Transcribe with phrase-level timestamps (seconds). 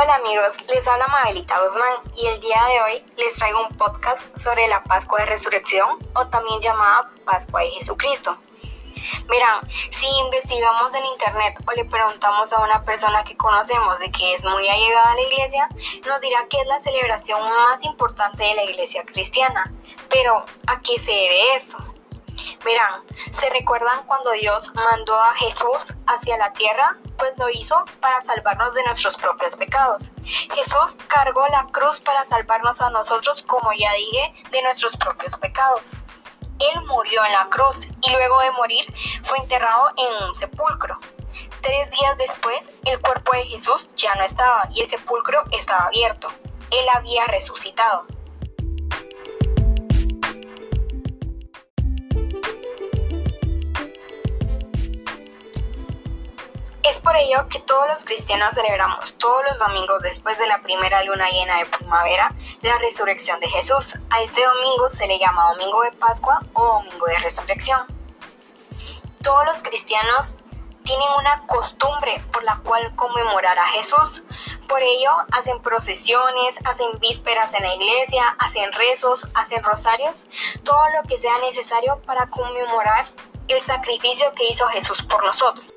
[0.00, 4.28] Hola amigos, les habla Mabelita Guzmán y el día de hoy les traigo un podcast
[4.38, 8.38] sobre la Pascua de Resurrección o también llamada Pascua de Jesucristo.
[9.26, 14.34] Verán, si investigamos en internet o le preguntamos a una persona que conocemos de que
[14.34, 15.68] es muy allegada a la iglesia,
[16.06, 19.72] nos dirá que es la celebración más importante de la iglesia cristiana.
[20.08, 21.76] Pero, ¿a qué se debe esto?
[22.68, 26.98] Verán, ¿se recuerdan cuando Dios mandó a Jesús hacia la tierra?
[27.16, 30.10] Pues lo hizo para salvarnos de nuestros propios pecados.
[30.54, 35.94] Jesús cargó la cruz para salvarnos a nosotros, como ya dije, de nuestros propios pecados.
[36.58, 38.84] Él murió en la cruz y luego de morir
[39.22, 40.98] fue enterrado en un sepulcro.
[41.62, 46.28] Tres días después, el cuerpo de Jesús ya no estaba y el sepulcro estaba abierto.
[46.70, 48.04] Él había resucitado.
[57.08, 61.30] Por ello que todos los cristianos celebramos todos los domingos después de la primera luna
[61.30, 63.94] llena de primavera la resurrección de Jesús.
[64.10, 67.80] A este domingo se le llama Domingo de Pascua o Domingo de Resurrección.
[69.22, 70.34] Todos los cristianos
[70.84, 74.22] tienen una costumbre por la cual conmemorar a Jesús.
[74.68, 80.24] Por ello hacen procesiones, hacen vísperas en la iglesia, hacen rezos, hacen rosarios,
[80.62, 83.06] todo lo que sea necesario para conmemorar
[83.48, 85.68] el sacrificio que hizo Jesús por nosotros.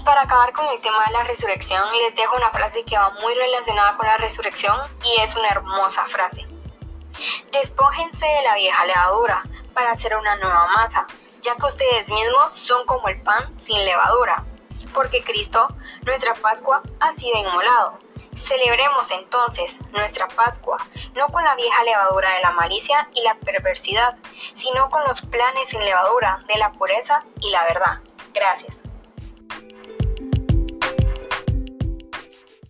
[0.00, 3.34] Para acabar con el tema de la resurrección, les dejo una frase que va muy
[3.34, 6.46] relacionada con la resurrección y es una hermosa frase.
[7.52, 9.42] Despójense de la vieja levadura
[9.74, 11.06] para hacer una nueva masa,
[11.40, 14.44] ya que ustedes mismos son como el pan sin levadura,
[14.92, 15.68] porque Cristo,
[16.02, 17.98] nuestra Pascua, ha sido inmolado.
[18.34, 20.78] Celebremos entonces nuestra Pascua,
[21.14, 24.16] no con la vieja levadura de la malicia y la perversidad,
[24.52, 28.00] sino con los planes sin levadura de la pureza y la verdad.
[28.34, 28.82] Gracias.